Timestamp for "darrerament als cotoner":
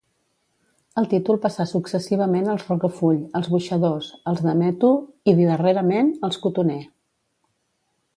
5.41-6.79